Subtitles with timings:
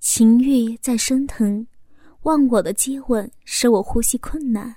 [0.00, 1.66] 情欲在升腾，
[2.22, 4.74] 忘我的接吻使我呼吸困难。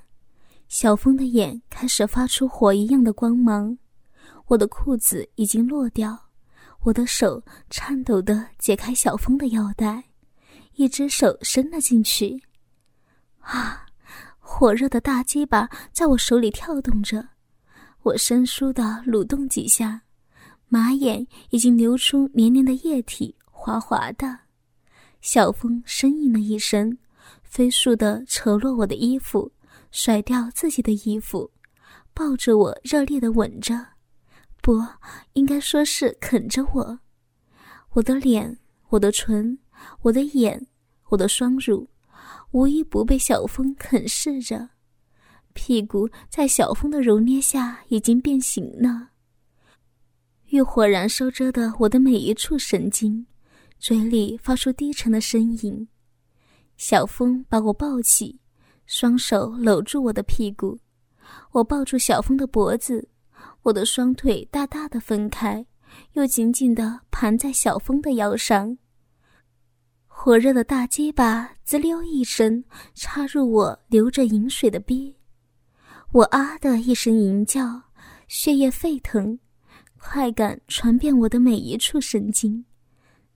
[0.67, 3.77] 小峰的眼开始发出火一样的光芒，
[4.47, 6.25] 我的裤子已经落掉，
[6.81, 10.03] 我的手颤抖地解开小峰的腰带，
[10.75, 12.43] 一只手伸了进去。
[13.39, 13.85] 啊，
[14.39, 17.25] 火热的大鸡巴在我手里跳动着，
[18.01, 20.01] 我生疏地蠕动几下，
[20.67, 24.42] 马眼已经流出黏黏的液体，滑滑的。
[25.23, 26.97] 小峰呻吟了一声，
[27.43, 29.53] 飞速地扯落我的衣服。
[29.89, 31.49] 甩掉自己的衣服，
[32.13, 33.73] 抱着我热烈的吻着，
[34.61, 34.83] 不，
[35.33, 36.99] 应该说是啃着我。
[37.91, 38.57] 我的脸，
[38.89, 39.57] 我的唇，
[40.01, 40.67] 我的眼，
[41.09, 41.87] 我的双乳，
[42.51, 44.71] 无一不被小峰啃噬着。
[45.53, 49.11] 屁股在小峰的揉捏下已经变形了。
[50.47, 53.27] 欲火燃烧着的我的每一处神经，
[53.83, 55.85] 嘴里发出低沉的呻吟。
[56.77, 58.39] 小峰把我抱起。
[58.85, 60.79] 双手搂住我的屁股，
[61.51, 63.09] 我抱住小峰的脖子，
[63.61, 65.65] 我的双腿大大的分开，
[66.13, 68.77] 又紧紧的盘在小峰的腰上。
[70.07, 75.17] 火热的大鸡巴滋溜一声插入我流着饮水的逼，
[76.13, 77.81] 我啊的一声吟叫，
[78.29, 79.37] 血液沸腾，
[79.97, 82.63] 快感传遍我的每一处神经。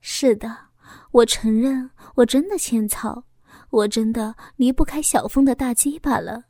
[0.00, 0.56] 是的，
[1.10, 3.24] 我承认，我真的欠操。
[3.70, 6.44] 我真的离不开小峰的大鸡巴了。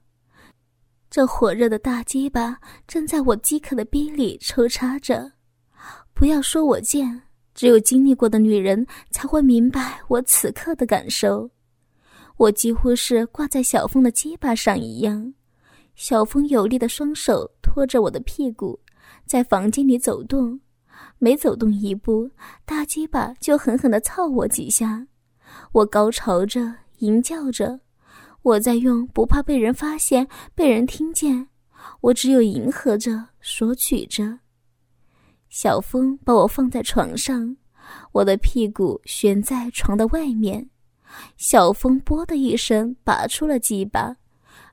[1.10, 5.32] 这火热的大鸡巴正在我饥渴的逼里抽插着。
[6.14, 7.22] 不要说我贱，
[7.54, 11.50] 只有经历过的女人才会明白我此刻的感受。
[12.36, 15.34] 我几乎是挂在小峰的鸡巴上一样。
[15.96, 18.78] 小峰有力的双手托着我的屁股，
[19.26, 20.60] 在房间里走动，
[21.18, 22.30] 每走动一步，
[22.64, 25.06] 大鸡巴就狠狠地操我几下。
[25.72, 26.74] 我高潮着。
[26.98, 27.78] 吟叫着，
[28.42, 31.46] 我在用不怕被人发现、被人听见，
[32.00, 34.40] 我只有迎合着、索取着。
[35.48, 37.56] 小峰把我放在床上，
[38.10, 40.68] 我的屁股悬在床的外面。
[41.36, 44.16] 小峰“啵”的一声拔出了鸡巴，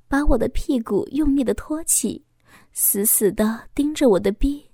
[0.07, 2.25] 把我的屁股用力的托起，
[2.73, 4.66] 死死的盯着我的逼，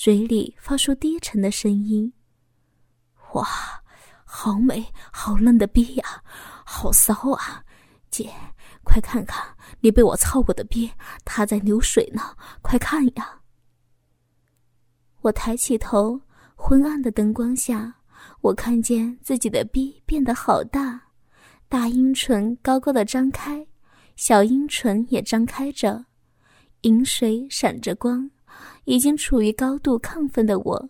[0.00, 2.10] 嘴里发出低沉的声音
[3.36, 3.46] ：“哇，
[4.24, 6.22] 好美，好嫩的逼呀！”
[6.64, 7.62] 好骚啊，
[8.10, 8.32] 姐，
[8.82, 10.90] 快看看你被我操过的逼，
[11.22, 13.42] 它在流水呢，快看呀！
[15.20, 16.22] 我抬起头，
[16.56, 17.96] 昏暗的灯光下，
[18.40, 21.08] 我看见自己的逼变得好大，
[21.68, 23.66] 大阴唇高高的张开，
[24.16, 26.06] 小阴唇也张开着，
[26.80, 28.30] 饮水闪着光，
[28.84, 30.88] 已经处于高度亢奋的我，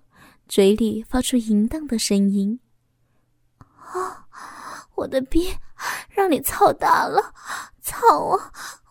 [0.49, 2.59] 嘴里发出淫荡的声音
[3.59, 4.27] ：“啊，
[4.95, 5.49] 我的逼！”
[6.11, 7.33] 让你操大了，
[7.81, 8.39] 操我！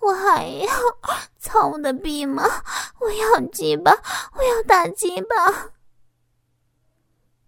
[0.02, 0.72] 我还要
[1.38, 2.44] 操我的逼吗？
[3.00, 5.70] 我要鸡巴，我要大鸡巴！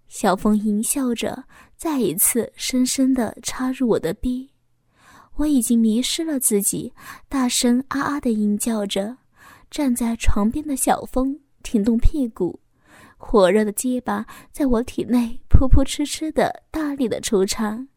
[0.08, 1.46] 小风淫笑着，
[1.76, 4.52] 再一次深深的插入我的逼。
[5.38, 6.94] 我已经迷失了自己，
[7.28, 9.18] 大声啊啊的吟叫着。
[9.72, 12.60] 站在床边的小峰挺动屁股，
[13.18, 17.88] 火热的鸡巴在我体内噗噗哧哧的大力的抽插。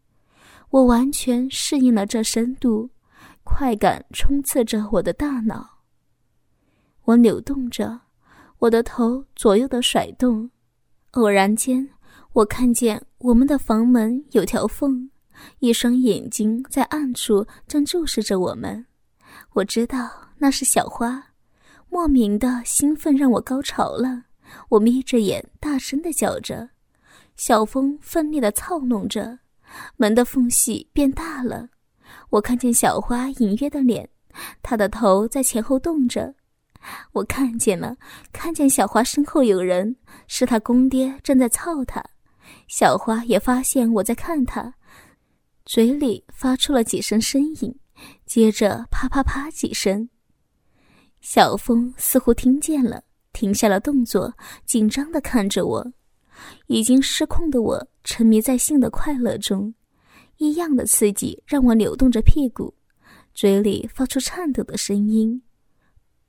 [0.69, 2.89] 我完全适应了这深度，
[3.43, 5.81] 快感冲刺着我的大脑。
[7.03, 7.99] 我扭动着，
[8.59, 10.49] 我的头左右的甩动。
[11.11, 11.87] 偶然间，
[12.31, 15.09] 我看见我们的房门有条缝，
[15.59, 18.85] 一双眼睛在暗处正注视着我们。
[19.51, 21.21] 我知道那是小花，
[21.89, 24.23] 莫名的兴奋让我高潮了。
[24.69, 26.69] 我眯着眼，大声的叫着。
[27.35, 29.39] 小风奋力的操弄着。
[29.97, 31.67] 门的缝隙变大了，
[32.29, 34.07] 我看见小花隐约的脸，
[34.61, 36.33] 她的头在前后动着。
[37.13, 37.97] 我看见了，
[38.31, 39.95] 看见小花身后有人，
[40.27, 42.01] 是她公爹正在操她。
[42.67, 44.75] 小花也发现我在看她，
[45.65, 47.75] 嘴里发出了几声呻吟，
[48.25, 50.07] 接着啪啪啪几声。
[51.27, 54.31] 小风似乎听见了，停下了动作，
[54.63, 55.91] 紧张的看着我。
[56.67, 59.73] 已经失控的我沉迷在性的快乐中，
[60.37, 62.75] 异样的刺激让我扭动着屁股，
[63.33, 65.41] 嘴里发出颤抖的声音：“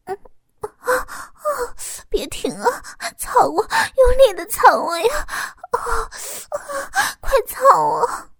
[0.05, 0.15] 啊
[0.61, 1.77] 啊啊！
[2.09, 2.67] 别停啊！
[3.19, 5.15] 操我，用力的操我呀！
[5.73, 5.79] 啊
[6.49, 6.59] 啊！
[7.21, 8.31] 快操我！”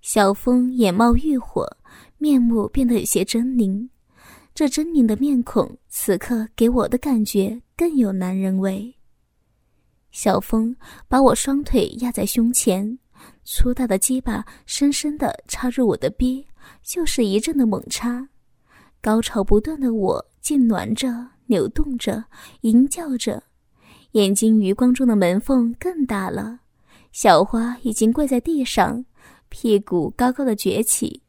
[0.00, 1.68] 小峰眼冒欲火，
[2.16, 3.88] 面目变得有些狰狞。
[4.60, 8.94] 这狰狞的面孔，此刻给我的感觉更有男人味。
[10.10, 10.76] 小峰
[11.08, 12.98] 把我双腿压在胸前，
[13.42, 16.46] 粗大的鸡巴深深的插入我的逼，
[16.82, 18.28] 就是一阵的猛插。
[19.00, 22.22] 高潮不断的我，痉挛着、扭动着、
[22.60, 23.42] 吟叫着，
[24.10, 26.60] 眼睛余光中的门缝更大了。
[27.12, 29.02] 小花已经跪在地上，
[29.48, 31.22] 屁股高高的撅起，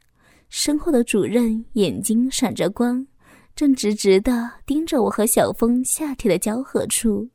[0.49, 3.07] 身后的主任眼睛闪着光，
[3.55, 7.29] 正直直的盯着我和小峰下体的交合处。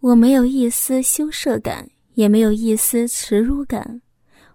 [0.00, 1.90] 我没有一丝羞涩感。
[2.14, 4.02] 也没有一丝耻辱感，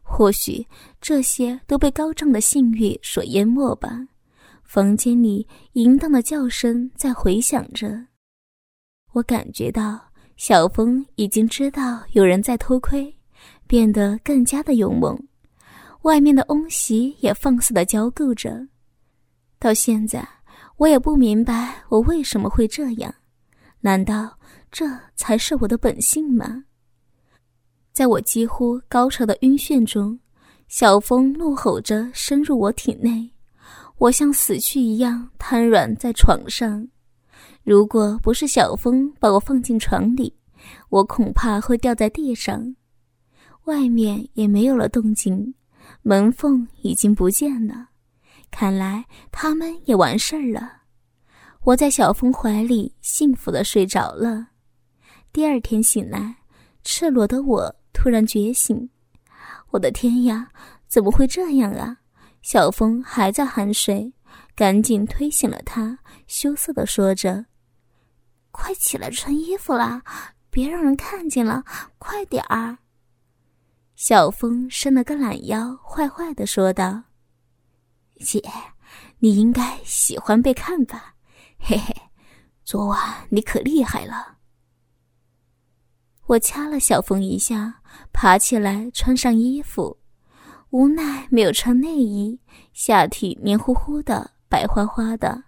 [0.01, 0.67] 或许
[0.99, 4.05] 这些都被高涨的性欲所淹没吧。
[4.65, 8.07] 房间里淫荡的叫声在回响着，
[9.13, 9.97] 我感觉到
[10.35, 13.15] 小峰已经知道有人在偷窥，
[13.65, 15.17] 变得更加的勇猛。
[16.01, 18.67] 外面的翁媳也放肆的交媾着。
[19.63, 20.27] 到现在，
[20.75, 23.15] 我也不明白我为什么会这样，
[23.79, 24.37] 难道
[24.69, 26.65] 这才是我的本性吗？
[27.93, 30.19] 在我几乎高潮的晕眩中，
[30.67, 33.31] 小风怒吼着深入我体内，
[33.99, 36.85] 我像死去一样瘫软在床上。
[37.63, 40.35] 如果不是小风把我放进床里，
[40.89, 42.75] 我恐怕会掉在地上。
[43.63, 45.55] 外面也没有了动静，
[46.01, 47.91] 门缝已经不见了，
[48.53, 50.83] 看来他们也完事儿了。
[51.63, 54.49] 我在小峰怀里幸福的睡着了。
[55.33, 56.35] 第二天醒来，
[56.83, 57.75] 赤裸的我。
[57.93, 58.89] 突然觉醒，
[59.69, 60.49] 我的天呀，
[60.87, 61.97] 怎么会这样啊？
[62.41, 64.11] 小峰还在酣睡，
[64.55, 67.45] 赶紧推醒了他，羞涩的说着
[68.51, 70.03] ：“快起来穿衣服啦，
[70.49, 71.63] 别让人看见了，
[71.97, 72.79] 快点儿。”
[73.95, 77.03] 小峰伸了个懒腰，坏坏的说道
[78.23, 78.41] ：“姐，
[79.19, 81.13] 你应该喜欢被看吧？
[81.59, 81.95] 嘿嘿，
[82.63, 84.37] 昨晚你可厉害了。”
[86.27, 87.81] 我掐了小峰一下。
[88.11, 89.97] 爬起来，穿上衣服，
[90.71, 92.39] 无奈没有穿内衣，
[92.73, 95.43] 下体黏糊糊的，白花花的，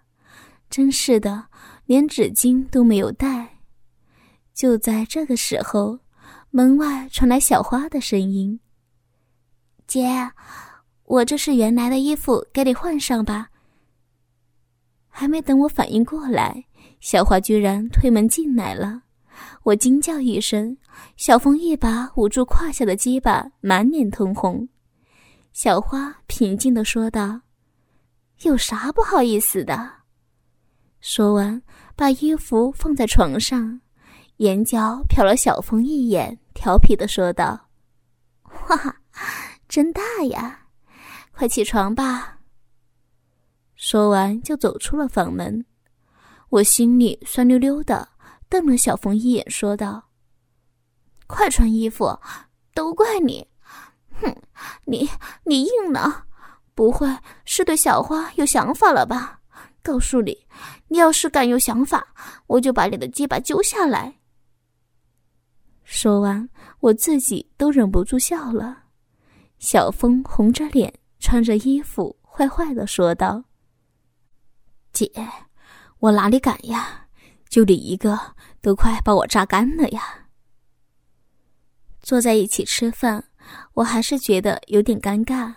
[0.70, 1.48] 真是的，
[1.86, 3.58] 连纸巾都没有带。
[4.54, 5.98] 就在这个时候，
[6.50, 8.60] 门外传来小花的声音
[9.88, 10.30] ：“姐，
[11.06, 13.48] 我这是原来的衣服，给你换上吧。”
[15.08, 16.66] 还没等我反应过来，
[17.00, 19.02] 小花居然推门进来了。
[19.62, 20.76] 我惊叫一声，
[21.16, 24.68] 小峰一把捂住胯下的鸡巴，满脸通红。
[25.52, 27.40] 小花平静地说道
[28.44, 29.90] ：“有啥不好意思的？”
[31.00, 31.62] 说完，
[31.94, 33.80] 把衣服放在床上，
[34.36, 37.68] 眼角瞟了小峰一眼，调皮地说道
[38.68, 38.96] ：“哇，
[39.66, 40.65] 真大呀！
[41.36, 42.38] 快起床吧。”
[43.76, 45.66] 说完就走出了房门，
[46.48, 48.08] 我心里酸溜溜的。
[48.48, 50.08] 瞪了小峰一眼，说道
[51.26, 52.16] ：“快穿衣服，
[52.72, 53.44] 都怪你！
[54.20, 54.34] 哼，
[54.84, 55.10] 你
[55.44, 56.22] 你硬呢？
[56.72, 57.08] 不会
[57.44, 59.40] 是对小花有想法了吧？
[59.82, 60.46] 告诉你，
[60.86, 62.06] 你要是敢有想法，
[62.46, 64.20] 我就把你的鸡巴揪下来。”
[65.82, 66.48] 说完，
[66.78, 68.84] 我自己都忍不住笑了。
[69.58, 70.94] 小峰红着脸，
[71.26, 73.42] 穿着衣服，坏坏的说道
[74.94, 75.10] ：“姐，
[75.98, 77.08] 我哪里敢呀？”
[77.50, 78.16] 就你一个，
[78.60, 80.28] 都快把我榨干了呀！
[82.00, 83.24] 坐在一起吃饭，
[83.74, 85.52] 我还是觉得有点尴尬。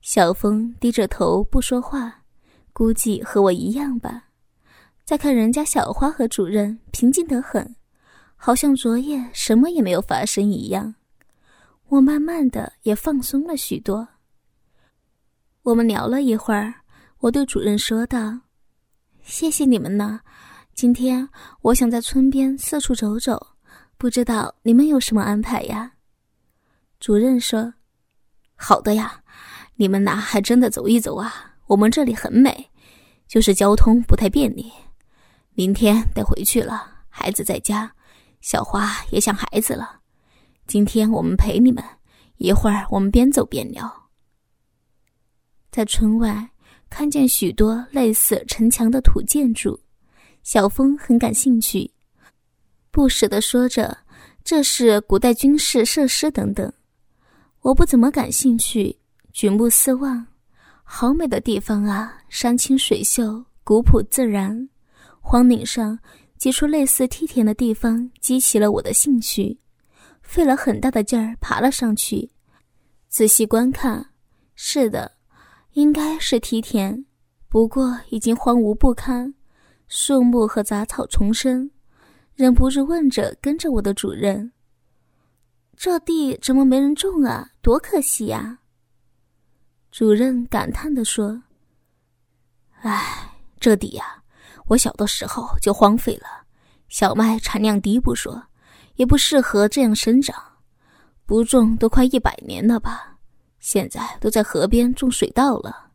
[0.00, 2.24] 小峰低着头不说话，
[2.72, 4.24] 估计和我一样吧。
[5.04, 7.76] 再看人家小花和主任平静得很，
[8.34, 10.96] 好像昨夜什么也没有发生一样。
[11.90, 14.08] 我慢慢的也放松了许多。
[15.66, 16.72] 我们聊了一会儿，
[17.18, 18.38] 我对主任说道
[19.24, 20.20] ：“谢谢你们呢。”
[20.74, 21.28] 今天
[21.60, 23.44] 我想在村边四处走走，
[23.98, 25.90] 不知道你们有什么安排呀？
[27.00, 27.74] 主任说
[28.54, 29.20] ：“好的呀，
[29.74, 31.34] 你们哪还真的走一走啊？
[31.66, 32.70] 我们这里很美，
[33.26, 34.70] 就是交通不太便利。
[35.54, 37.92] 明天得回去了，孩子在家，
[38.40, 39.98] 小花也想孩子了。
[40.68, 41.82] 今天我们陪你们，
[42.36, 43.92] 一会儿我们边走边聊。”
[45.76, 46.48] 在村外
[46.88, 49.78] 看见许多类似城墙的土建筑。
[50.42, 51.92] 小峰很感兴趣，
[52.90, 53.94] 不时地说着
[54.42, 56.72] ：“这是古代军事设施等等。”
[57.60, 58.98] 我不怎么感兴趣，
[59.34, 60.26] 举目四望，
[60.82, 62.22] 好美的地方啊！
[62.30, 64.66] 山清水秀，古朴自然。
[65.20, 65.98] 荒岭上
[66.38, 69.60] 几处类似梯田的地方激起了我的兴趣，
[70.22, 72.30] 费了很大的劲儿爬了上去，
[73.10, 74.12] 仔细观看。
[74.54, 75.12] 是的，
[75.76, 77.04] 应该是梯田，
[77.50, 79.34] 不过已经荒芜不堪。
[79.88, 81.70] 树木和杂草丛生，
[82.34, 84.52] 忍不住问着跟着我的主任
[85.76, 87.50] ：“这地怎么没人种啊？
[87.60, 88.60] 多可惜呀！
[89.90, 91.42] 主任感叹地说
[92.80, 94.22] ：“唉，这地呀，
[94.68, 96.46] 我小的时候就荒废了。
[96.88, 98.42] 小麦产量低不说，
[98.94, 100.42] 也不适合这样生长，
[101.26, 103.15] 不种都快一百年了吧？
[103.66, 105.90] 现在都在河边种水稻了。”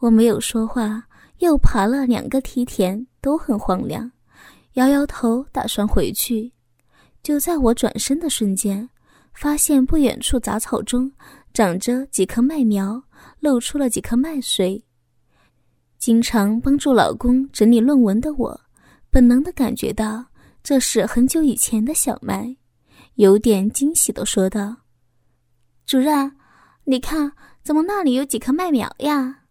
[0.00, 1.04] 我没有说话，
[1.38, 4.10] 又爬了两个梯田，都很荒凉，
[4.72, 6.52] 摇摇头，打算回去。
[7.22, 8.90] 就在我转身的瞬间，
[9.32, 11.12] 发现不远处杂草中
[11.54, 13.00] 长着几棵麦苗，
[13.38, 14.84] 露出了几颗麦穗。
[15.98, 18.60] 经常帮助老公整理论文的我，
[19.08, 20.24] 本能的感觉到
[20.64, 22.56] 这是很久以前的小麦，
[23.14, 24.78] 有点惊喜的说道
[25.92, 26.34] ：“主任，
[26.84, 27.32] 你看，
[27.62, 29.42] 怎么那里有几棵麦苗呀？”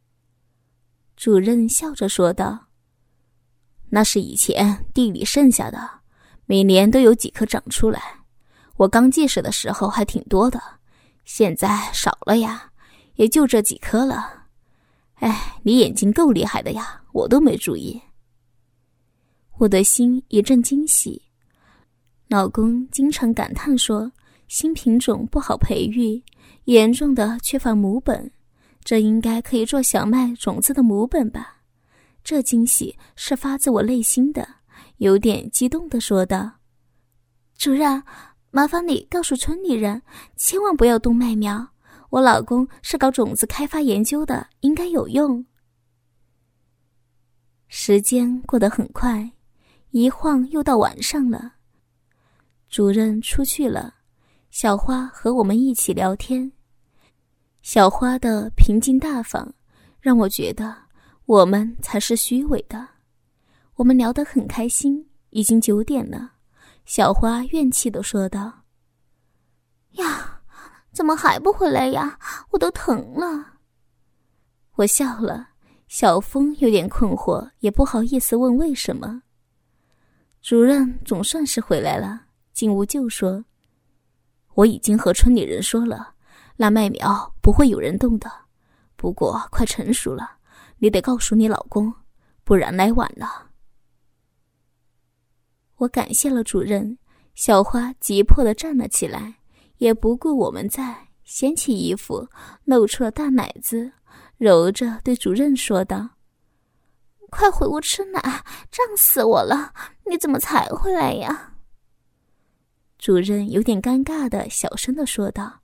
[1.16, 2.66] 主任笑着说道
[3.92, 6.02] ：“那是以前地里剩下的。”
[6.50, 8.02] 每年都有几颗长出来，
[8.78, 10.60] 我刚记事的时候还挺多的，
[11.26, 12.72] 现在少了呀，
[13.18, 14.48] 也就这几颗了。
[15.18, 18.02] 哎，你眼睛够厉害的呀，我都没注意。
[19.60, 21.22] 我的心一阵惊喜。
[22.30, 24.12] 老公经常感叹说，
[24.52, 26.22] 新品种不好培育，
[26.66, 28.30] 严重的缺乏母本，
[28.84, 31.62] 这应该可以做小麦种子的母本吧？
[32.22, 34.46] 这惊喜是发自我内心的。
[34.98, 36.52] 有点激动的说道
[37.58, 38.04] ：“主任，
[38.50, 40.02] 麻烦你告诉村里人，
[40.36, 41.66] 千万不要动麦苗。
[42.10, 45.46] 我老公是搞种子开发研究的，应该有用。”
[47.70, 49.32] 时间过得很快，
[49.92, 51.54] 一晃又到晚上了。
[52.68, 53.96] 主任出去了，
[54.52, 56.52] 小花和我们一起聊天。
[57.62, 59.54] 小花的平静大方，
[60.02, 60.76] 让我觉得
[61.26, 62.86] 我们才是虚伪的。
[63.76, 66.34] 我们聊得很开心，已经九点了。
[66.84, 68.66] 小花怨气的说道
[69.96, 70.42] ：“呀，
[70.92, 72.20] 怎么还不回来呀？
[72.50, 73.54] 我都疼了。”
[74.76, 75.48] 我笑了。
[75.88, 79.24] 小峰有点困惑，也不好意思问为什么。
[80.42, 83.44] 主任总算是回来了，进屋就说
[84.54, 86.14] ：“我已经和村里人说了，
[86.58, 88.32] 那麦苗不会有人动的。
[88.96, 90.30] 不过快成熟了，
[90.78, 91.94] 你得告诉你老公，
[92.44, 93.50] 不然来晚了。”
[95.78, 96.98] 我感谢了主任，
[97.34, 99.36] 小花急迫的站了起来，
[99.78, 102.28] 也不顾我们在，掀起衣服，
[102.66, 103.92] 露出了大奶子，
[104.38, 106.08] 揉着对主任说道
[107.32, 108.22] ：“快回屋吃奶，
[108.70, 109.74] 胀死我了！
[110.06, 111.51] 你怎么才回来呀？”
[113.02, 115.62] 主任有点尴尬的小声的说道：“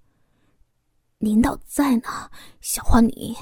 [1.19, 3.37] 领导在呢，小花你。”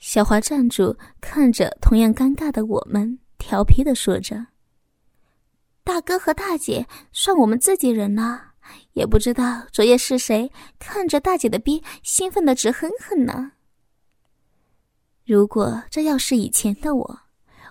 [0.00, 4.46] 小花站住，看着同样尴尬的我们，调皮的说着。
[5.84, 8.40] 大哥和大姐算我们自己人呢，
[8.94, 13.52] 也不知道昨夜是谁看着大姐的逼兴奋的直哼哼呢。
[15.26, 17.20] 如果这要是以前的我，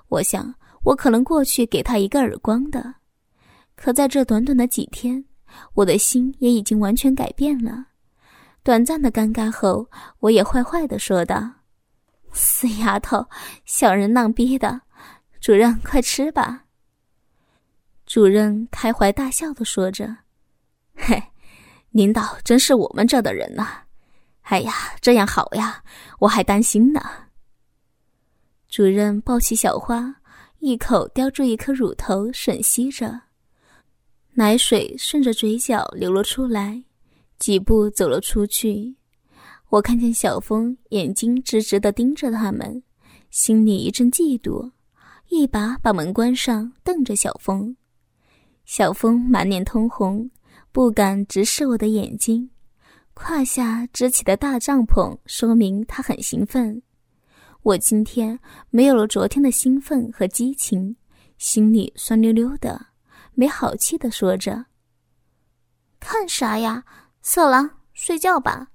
[0.10, 0.54] 我想
[0.84, 2.97] 我可能过去给他一个耳光的。
[3.78, 5.24] 可在这短短的几天，
[5.76, 7.86] 我的心也已经完全改变了。
[8.64, 11.50] 短暂的尴尬后，我也坏坏的说道
[12.34, 13.26] ：“死丫头，
[13.64, 14.82] 小人浪逼的，
[15.40, 16.66] 主任快吃吧。”
[18.06, 20.18] 主任开怀大笑的说着
[20.98, 21.22] ：“嘿，
[21.92, 23.84] 领导真是我们这的人呐！
[24.42, 25.84] 哎呀，这样好呀，
[26.20, 27.02] 我还担心呢。”
[28.68, 30.16] 主任抱起小花，
[30.60, 33.22] 一口叼住一颗乳头吮吸着，
[34.40, 36.84] 奶水顺着嘴角流了出来，
[37.40, 38.96] 几步走了出去。
[39.70, 42.84] 我看见小峰眼睛直直的盯着他们，
[43.32, 44.70] 心里一阵嫉妒，
[45.30, 47.76] 一把把门关上，瞪着小峰。
[48.64, 50.30] 小峰满脸通红，
[50.72, 52.48] 不敢直视我的眼睛，
[53.16, 56.80] 胯下支起的大帐篷说明他很兴奋。
[57.64, 58.40] 我今天
[58.70, 60.96] 没有了昨天的兴奋和激情，
[61.40, 62.86] 心里酸溜溜的，
[63.40, 64.66] 没好气的说着
[66.02, 66.84] ：“看啥呀，
[67.22, 68.72] 色狼，睡觉吧。”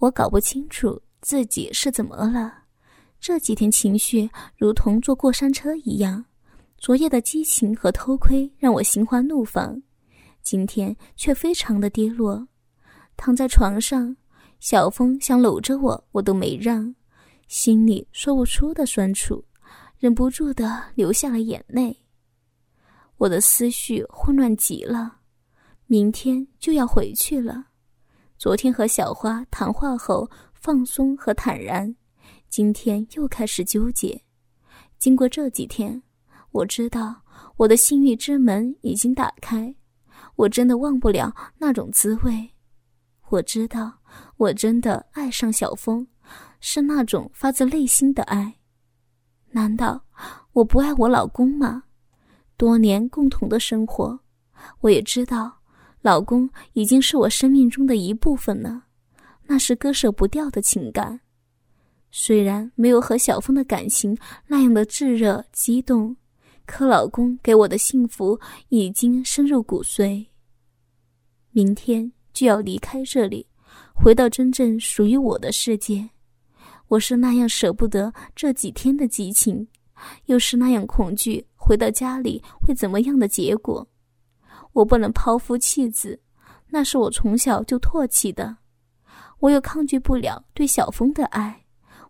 [0.00, 2.62] 我搞不清楚自己是怎么了，
[3.20, 6.24] 这几天情绪如同坐过山车一样。
[6.78, 9.82] 昨夜的激情和偷窥让我心花怒放，
[10.40, 12.48] 今天却非常的跌落。
[13.18, 14.16] 躺在床上，
[14.60, 16.94] 小峰想搂着我，我都没让，
[17.48, 19.44] 心里说不出的酸楚，
[19.98, 21.94] 忍不住的流下了眼泪。
[23.20, 25.18] 我的思绪混乱极了，
[25.84, 27.66] 明天就要回去了。
[28.38, 31.94] 昨天和小花谈话后放松和坦然，
[32.48, 34.18] 今天又开始纠结。
[34.98, 36.02] 经过这几天。
[36.52, 37.22] 我知道
[37.56, 39.72] 我的幸运之门已经打开，
[40.34, 42.50] 我真的忘不了那种滋味。
[43.28, 43.92] 我知道，
[44.36, 46.04] 我真的爱上小峰，
[46.58, 48.52] 是那种发自内心的爱。
[49.50, 50.04] 难道
[50.52, 51.84] 我不爱我老公吗？
[52.60, 54.20] 多年共同的生活，
[54.82, 55.50] 我也知道，
[56.02, 58.82] 老公已经是我生命中的一部分了，
[59.46, 61.20] 那是割舍不掉的情感。
[62.10, 64.14] 虽然没有和小峰的感情
[64.46, 66.14] 那样的炙热激动，
[66.66, 68.38] 可老公给我的幸福
[68.68, 70.26] 已经深入骨髓。
[71.52, 73.46] 明天就要离开这里，
[73.94, 76.10] 回到真正属于我的世界。
[76.88, 79.66] 我是那样舍不得这几天的激情，
[80.26, 83.86] 又是那样恐惧回到家里会怎么样的结果。
[84.72, 86.18] 我不能抛夫弃子，
[86.68, 88.56] 那是我从小就唾弃的。
[89.40, 91.66] 我又抗拒不了对小峰的爱。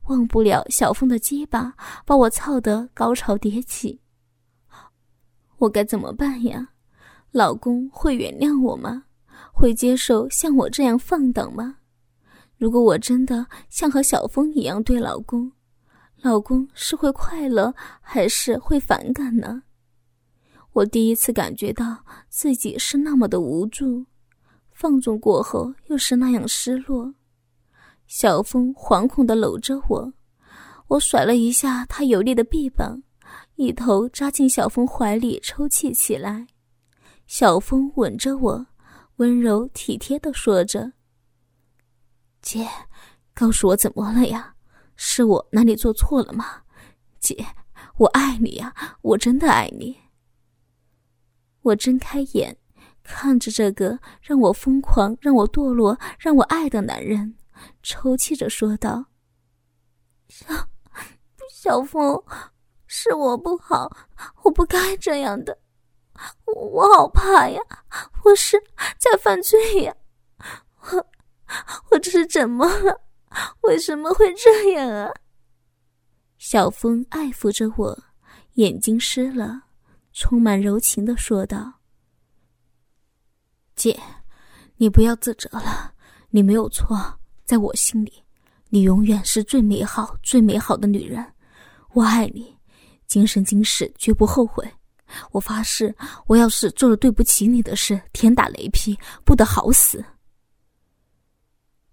[0.07, 4.01] 忘不了小峰的鸡巴，把我操得高潮迭起。
[5.59, 6.71] 我该怎么办呀？
[7.31, 9.05] 老公会原谅我吗？
[9.53, 11.77] 会接受像我这样放荡吗？
[12.57, 15.53] 如果我真的像和小峰一样对老公，
[16.23, 19.63] 老公是会快乐还是会反感呢？
[20.73, 24.05] 我第一次感觉到自己是那么的无助，
[24.71, 27.15] 放纵过后又是那样失落。
[28.07, 30.13] 小峰惶恐的搂着我，
[30.89, 33.03] 我甩了一下他有力的臂膀，
[33.57, 36.47] 一头扎进小峰怀里抽泣起来。
[37.27, 38.67] 小峰吻着我，
[39.17, 40.93] 温柔体贴的说着
[42.43, 42.69] ：“姐，
[43.33, 44.55] 告诉我怎么了呀？
[45.03, 46.61] 是我哪里做错了吗？
[47.21, 47.35] 姐，
[47.97, 49.99] 我爱你呀，我真的爱你。”
[51.63, 52.55] 我睁开眼，
[53.03, 57.35] 看着这个让我疯狂、让我堕落、让我爱的男人。
[57.83, 59.07] 抽泣着说道
[60.29, 60.47] ：“小
[61.51, 62.23] 小峰，
[62.87, 63.91] 是我不好，
[64.43, 65.59] 我不该这样的，
[66.45, 67.59] 我好怕呀！
[68.23, 68.63] 我是
[68.99, 69.97] 在犯罪呀！
[70.93, 71.07] 我
[71.91, 73.10] 我这是怎么了？
[73.63, 75.11] 为什么会这样啊？”
[76.39, 77.99] 小峰爱抚着我，
[78.55, 79.63] 眼睛湿了，
[80.13, 81.81] 充满柔情的说道
[83.77, 83.99] ：“姐，
[84.77, 85.95] 你不要自责了，
[86.31, 86.97] 你没有错。”
[87.45, 88.13] 在我心里，
[88.69, 91.35] 你永远是最美好、最美好的女人。
[91.95, 92.57] 我爱你，
[93.09, 94.65] 今生今世绝不后悔。
[95.33, 95.93] 我发誓，
[96.29, 100.05] 我要是做了对不起你的事，天打雷劈，不得好死。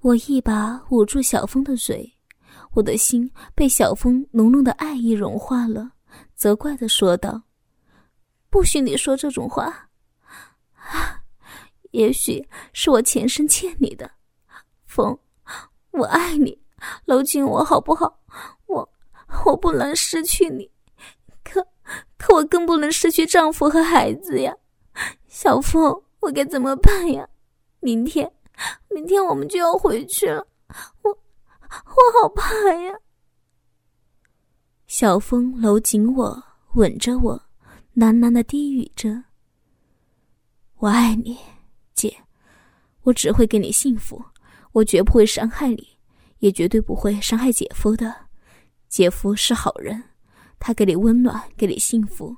[0.07, 2.09] 我一把捂住小峰的嘴，
[2.71, 5.91] 我的心被小峰浓浓的爱意融化了，
[6.33, 7.41] 责怪的说道
[8.49, 9.65] ：“不许你说这种话！
[10.75, 11.19] 啊，
[11.91, 14.09] 也许是我前生欠你的，
[14.85, 15.19] 风。”
[15.91, 16.57] 我爱你，
[17.03, 18.17] 搂紧我好不好？
[18.67, 18.89] 我
[19.45, 20.71] 我不能失去你，
[21.43, 21.61] 可
[22.17, 24.55] 可我更不能失去丈夫和孩子呀！
[25.27, 27.27] 小峰，我该怎么办呀？
[27.81, 28.31] 明天，
[28.89, 30.47] 明天我们就要回去了，
[31.01, 32.93] 我我好怕呀！
[34.87, 36.43] 小风搂紧我，
[36.73, 37.41] 吻着我，
[37.95, 39.23] 喃喃的低语着
[40.77, 41.37] ：“我爱你，
[41.93, 42.15] 姐，
[43.03, 44.23] 我只会给你幸福。”
[44.73, 45.87] 我绝不会伤害你，
[46.37, 48.13] 也绝对不会伤害姐夫的。
[48.89, 50.03] 姐夫是好人，
[50.59, 52.37] 他给你温暖，给你幸福，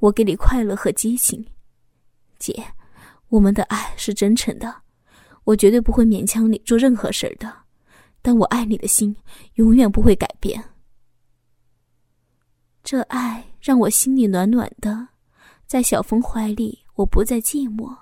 [0.00, 1.46] 我给你快乐和激情。
[2.36, 2.74] 姐，
[3.28, 4.82] 我们的爱是真诚的，
[5.48, 7.50] 我绝对不会勉强你做任何事儿的。
[8.20, 9.16] 但我爱你的心
[9.54, 10.62] 永远不会改变。
[12.84, 15.08] 这爱让我心里暖暖的，
[15.66, 17.96] 在小峰怀里，我不再寂寞。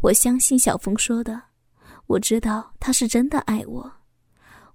[0.00, 1.42] 我相信小峰说的。
[2.06, 3.92] 我知道他是真的爱我，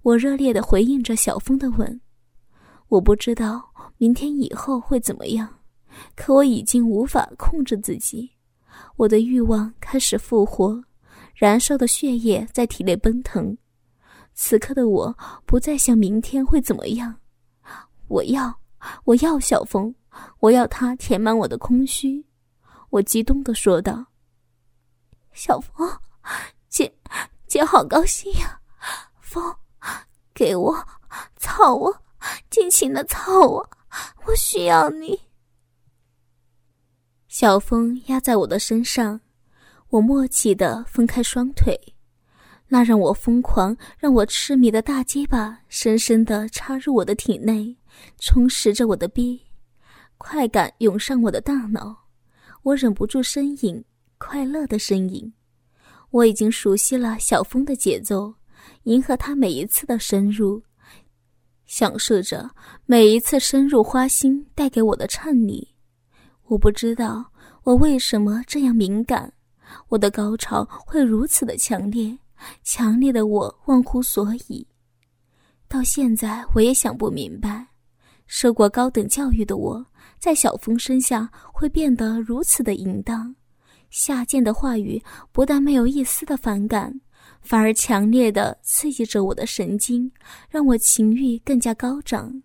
[0.02, 2.00] 我热烈的回应着小峰的吻。
[2.86, 5.48] 我不知道明天以后会怎么样，
[6.14, 8.30] 可我已经无法控制自己，
[8.94, 10.80] 我的欲望开始复活，
[11.38, 13.56] 燃烧的血液在体内奔腾。
[14.34, 17.14] 此刻的我不再想明天会怎么样，
[18.08, 18.52] 我要，
[19.04, 19.94] 我要小峰，
[20.40, 22.26] 我要他填满我的空虚。
[22.90, 24.04] 我激动的说道
[25.32, 25.88] ：“小峰。”
[26.68, 26.92] 姐，
[27.46, 28.60] 姐好高兴呀！
[29.20, 29.54] 风，
[30.34, 30.86] 给我，
[31.36, 32.02] 操我，
[32.50, 33.70] 尽情的操我，
[34.26, 35.20] 我需要你。
[37.28, 39.20] 小风压在我的身上，
[39.90, 41.74] 我默契的分开双腿，
[42.66, 47.74] 那让我疯狂、让我痴迷的大鸡巴深深的插入我的体内，
[48.18, 49.40] 充实着我的逼，
[50.18, 51.96] 快感涌上我的大脑，
[52.62, 53.82] 我忍不住呻吟，
[54.18, 55.32] 快乐的呻吟。
[56.10, 58.34] 我已经熟悉了小峰的节奏，
[58.82, 60.62] 迎合他每一次的深入，
[61.64, 62.50] 享受着
[62.84, 65.66] 每一次深入花心带给我的颤栗。
[66.44, 69.32] 我不知道我为什么这样敏感，
[69.88, 72.16] 我的高潮会如此的强烈，
[72.62, 74.66] 强烈的我忘乎所以。
[75.68, 77.66] 到现在我也想不明白，
[78.26, 79.84] 受过高等教育的我
[80.18, 83.34] 在小峰身下会变得如此的淫荡。
[83.90, 85.02] 下贱的话语
[85.32, 87.00] 不但没有一丝的反感，
[87.40, 90.10] 反而强烈的刺激着我的神经，
[90.50, 92.42] 让我情欲更加高涨。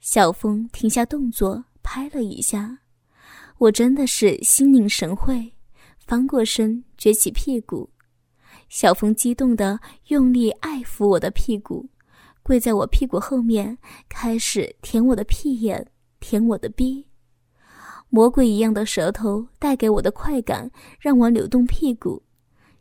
[0.00, 2.78] 小峰停下动作，拍了一下，
[3.58, 5.52] 我真的是心领神会，
[6.06, 7.90] 翻过身，撅起屁股。
[8.68, 11.88] 小峰激动的用力爱抚我的屁股，
[12.42, 13.76] 跪在我屁股后面，
[14.08, 15.84] 开始舔我的屁眼，
[16.20, 17.06] 舔我的逼。
[18.08, 22.22] 魔鬼一样的舌头带给我的快感，让我扭动屁股，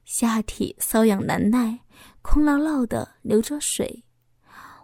[0.05, 1.79] 下体瘙痒难耐，
[2.21, 4.03] 空落落的流着水，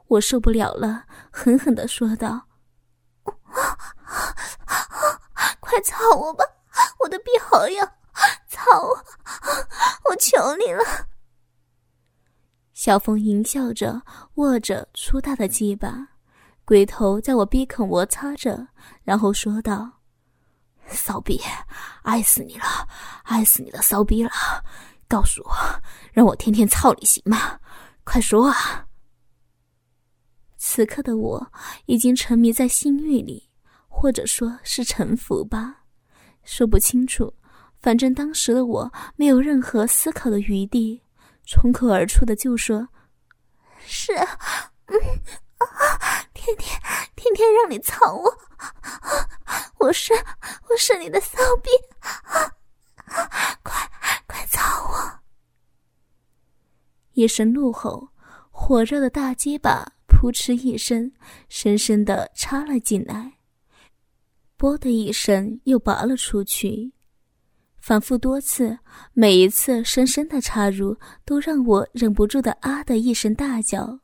[0.07, 2.47] 我受不了了，狠狠的说道
[5.59, 6.43] ：“快操我吧，
[6.99, 7.91] 我的臂好痒，
[8.47, 8.97] 操我，
[10.09, 10.83] 我求你了。”
[12.73, 14.01] 小风淫笑着，
[14.35, 16.07] 握着粗大的鸡巴，
[16.65, 18.67] 龟头在我鼻孔摩擦着，
[19.03, 19.99] 然后说道。
[20.87, 21.39] 骚逼，
[22.01, 22.65] 爱死你了，
[23.23, 24.31] 爱死你的骚逼了！
[25.07, 25.53] 告诉我，
[26.11, 27.59] 让我天天操你行吗？
[28.03, 28.85] 快说啊！
[30.57, 31.51] 此刻的我
[31.85, 33.49] 已经沉迷在性欲里，
[33.87, 35.83] 或者说是臣服吧，
[36.43, 37.33] 说不清楚。
[37.81, 41.01] 反正当时的我没有任何思考的余地，
[41.45, 42.87] 冲口而出的就说
[43.85, 44.13] ：“是，
[44.85, 44.95] 嗯。”
[46.33, 46.81] 天天
[47.15, 48.35] 天天让你操我，
[49.77, 50.11] 我是
[50.67, 51.69] 我是你的骚逼，
[52.25, 52.49] 啊
[53.61, 53.91] 快
[54.25, 55.19] 快操我！
[57.13, 58.09] 一声怒吼，
[58.49, 61.11] 火热的大鸡巴扑哧一声，
[61.47, 63.33] 深深的插了进来，
[64.57, 66.91] 啵的一声又拔了出去，
[67.81, 68.77] 反复多次，
[69.13, 73.99] 每一次深深的插入，都让我忍不住的啊的一声大叫。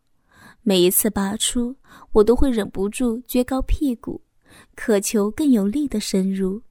[0.63, 1.75] 每一次拔出，
[2.11, 4.19] 我都会忍不住撅高屁股，
[4.75, 6.61] 渴求更有力的深入。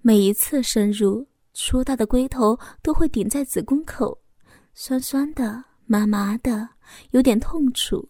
[0.00, 4.18] 每一次深入，粗大的龟头都会顶在子宫口，
[4.74, 6.70] 酸酸的、麻麻的，
[7.10, 8.08] 有点痛楚，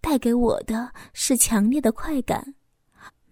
[0.00, 2.54] 带给我的是强烈的快感。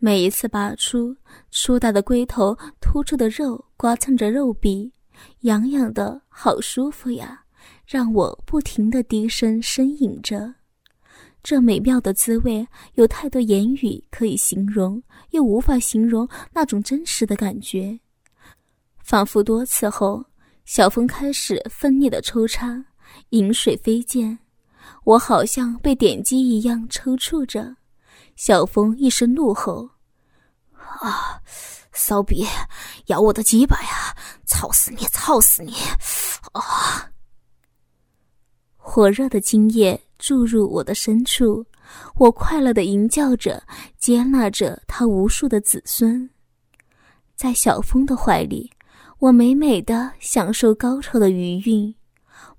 [0.00, 1.16] 每一次拔出，
[1.50, 4.92] 粗大的龟头突出的肉刮蹭着肉壁，
[5.40, 7.42] 痒痒的好舒服呀，
[7.84, 10.54] 让我不停的低声呻吟着。
[11.42, 17.98] 这美妙的滋味，有太多言语可以形容，又无法形容那种真实的感觉。
[19.02, 20.24] 反复多次后，
[20.64, 22.84] 小峰开始奋力的抽插，
[23.30, 24.38] 饮水飞溅，
[25.02, 27.74] 我好像被点击一样抽搐着。
[28.38, 29.90] 小峰一声怒吼
[31.00, 31.42] ：“啊，
[31.90, 32.46] 骚逼，
[33.06, 34.16] 咬我的鸡巴呀！
[34.46, 35.74] 操死你，操死你！”
[36.54, 37.10] 啊，
[38.76, 40.00] 火热的精液。
[40.18, 41.64] 注入我的深处，
[42.16, 43.62] 我快乐的吟叫着，
[43.98, 46.28] 接纳着他无数的子孙。
[47.34, 48.70] 在小峰的怀里，
[49.18, 51.94] 我美美的享受高潮的余韵，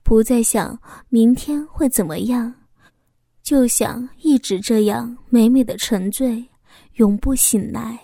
[0.04, 0.78] 不再想
[1.10, 2.54] 明天会怎么样，
[3.50, 6.46] 就想一直这样美美的沉醉，
[6.98, 8.00] 永不醒来。